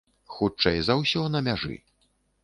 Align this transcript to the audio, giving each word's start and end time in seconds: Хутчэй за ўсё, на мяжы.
Хутчэй 0.35 0.79
за 0.87 0.95
ўсё, 1.01 1.21
на 1.35 1.41
мяжы. 1.49 1.77